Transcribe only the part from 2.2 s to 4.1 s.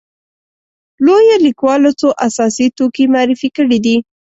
اساسي توکي معرفي کړي دي.